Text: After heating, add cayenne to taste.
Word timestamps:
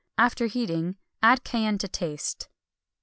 After 0.17 0.47
heating, 0.47 0.95
add 1.21 1.43
cayenne 1.43 1.77
to 1.77 1.87
taste. 1.87 2.49